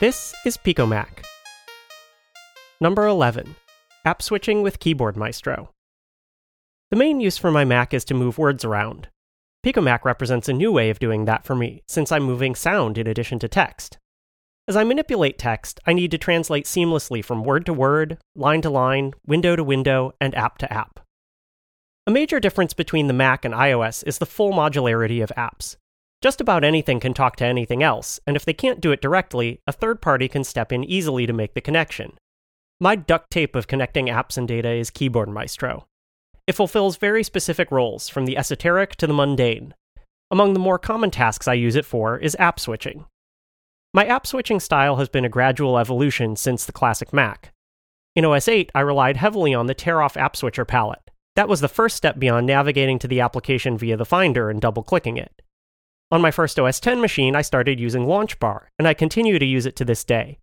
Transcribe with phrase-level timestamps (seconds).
[0.00, 1.24] This is PicoMac.
[2.80, 3.56] Number 11
[4.04, 5.70] App Switching with Keyboard Maestro.
[6.92, 9.08] The main use for my Mac is to move words around.
[9.66, 13.08] PicoMac represents a new way of doing that for me, since I'm moving sound in
[13.08, 13.98] addition to text.
[14.68, 18.70] As I manipulate text, I need to translate seamlessly from word to word, line to
[18.70, 21.00] line, window to window, and app to app.
[22.06, 25.74] A major difference between the Mac and iOS is the full modularity of apps.
[26.20, 29.60] Just about anything can talk to anything else, and if they can't do it directly,
[29.68, 32.18] a third party can step in easily to make the connection.
[32.80, 35.86] My duct tape of connecting apps and data is Keyboard Maestro.
[36.48, 39.74] It fulfills very specific roles, from the esoteric to the mundane.
[40.30, 43.04] Among the more common tasks I use it for is app switching.
[43.94, 47.52] My app switching style has been a gradual evolution since the classic Mac.
[48.16, 51.10] In OS 8, I relied heavily on the tear off app switcher palette.
[51.36, 54.82] That was the first step beyond navigating to the application via the Finder and double
[54.82, 55.42] clicking it.
[56.10, 59.66] On my first OS 10 machine, I started using LaunchBar, and I continue to use
[59.66, 60.38] it to this day.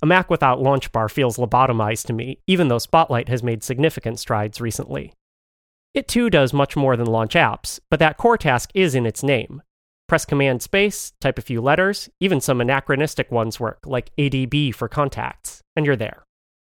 [0.00, 4.62] A Mac without LaunchBar feels lobotomized to me, even though Spotlight has made significant strides
[4.62, 5.12] recently.
[5.92, 9.22] It too does much more than launch apps, but that core task is in its
[9.22, 9.60] name.
[10.08, 14.88] Press Command Space, type a few letters, even some anachronistic ones work, like ADB for
[14.88, 16.24] contacts, and you're there.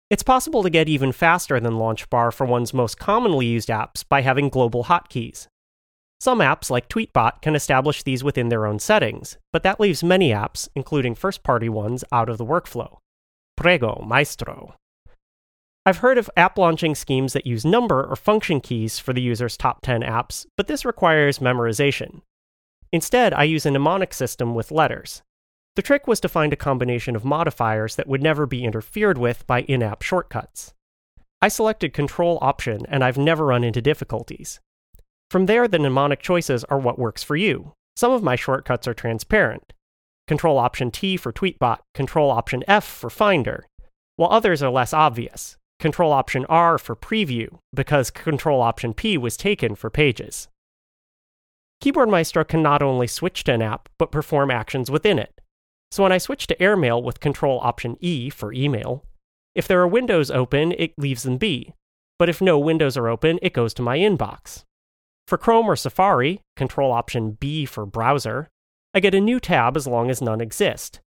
[0.09, 4.23] It's possible to get even faster than LaunchBar for one's most commonly used apps by
[4.23, 5.47] having global hotkeys.
[6.21, 10.31] Some apps, like Tweetbot, can establish these within their own settings, but that leaves many
[10.31, 12.99] apps, including first party ones, out of the workflow.
[13.57, 14.75] Prego, maestro.
[15.87, 19.57] I've heard of app launching schemes that use number or function keys for the user's
[19.57, 22.21] top 10 apps, but this requires memorization.
[22.93, 25.23] Instead, I use a mnemonic system with letters.
[25.77, 29.47] The trick was to find a combination of modifiers that would never be interfered with
[29.47, 30.75] by in app shortcuts.
[31.41, 34.61] I selected Control Option, and I've never run into difficulties.
[35.31, 37.73] From there, the mnemonic choices are what works for you.
[37.97, 39.73] Some of my shortcuts are transparent.
[40.27, 43.67] Control Option T for Tweetbot, Control Option F for Finder,
[44.17, 45.57] while others are less obvious.
[45.79, 50.49] Control Option R for Preview, because Control Option P was taken for Pages.
[51.81, 55.41] Keyboard Maestro can not only switch to an app, but perform actions within it.
[55.93, 59.05] So when I switch to AirMail with Control Option E for email,
[59.55, 61.73] if there are windows open, it leaves them be.
[62.19, 64.65] But if no windows are open, it goes to my inbox.
[65.31, 68.49] For Chrome or Safari, Control Option B for browser,
[68.93, 70.99] I get a new tab as long as none exist.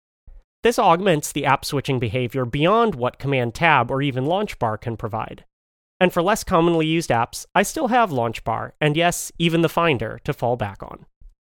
[0.63, 4.97] This augments the app switching behavior beyond what Command Tab or even Launch Bar can
[4.97, 5.45] provide.
[5.99, 9.69] And for less commonly used apps, I still have Launch Bar, and yes, even the
[9.69, 11.05] Finder, to fall back on.